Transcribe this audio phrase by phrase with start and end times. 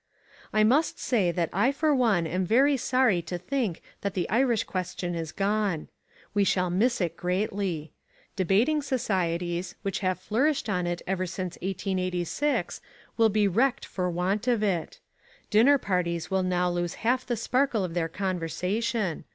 [0.51, 4.63] I must say that I for one am very sorry to think that the Irish
[4.63, 5.89] question is gone.
[6.33, 7.93] We shall miss it greatly.
[8.35, 12.81] Debating societies which have flourished on it ever since 1886
[13.15, 14.99] will be wrecked for want of it.
[15.51, 19.23] Dinner parties will now lose half the sparkle of their conversation.